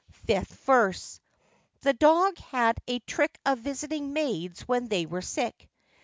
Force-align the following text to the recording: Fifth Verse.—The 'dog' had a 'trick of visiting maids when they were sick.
Fifth 0.25 0.63
Verse.—The 0.65 1.93
'dog' 1.93 2.37
had 2.39 2.79
a 2.87 2.97
'trick 3.01 3.37
of 3.45 3.59
visiting 3.59 4.13
maids 4.13 4.67
when 4.67 4.87
they 4.87 5.05
were 5.05 5.21
sick. 5.21 5.69